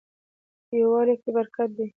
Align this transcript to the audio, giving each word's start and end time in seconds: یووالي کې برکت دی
یووالي 0.79 1.15
کې 1.21 1.29
برکت 1.35 1.69
دی 1.77 1.85